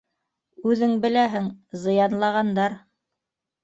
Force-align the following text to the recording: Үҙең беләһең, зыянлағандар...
Үҙең 0.69 0.95
беләһең, 1.05 1.53
зыянлағандар... 1.85 2.83